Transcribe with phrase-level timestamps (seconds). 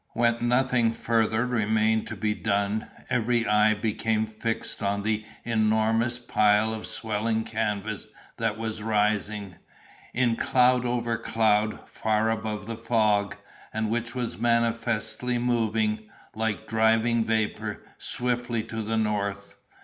[0.15, 6.73] When nothing further remained to be done, every eye became fixed on the enormous pile
[6.73, 9.57] of swelling canvas that was rising,
[10.11, 13.35] in cloud over cloud, far above the fog,
[13.71, 19.55] and which was manifestly moving, like driving vapor, swiftly to the north.